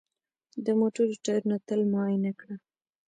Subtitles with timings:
[0.65, 2.55] د موټر ټایرونه تل معاینه کړه.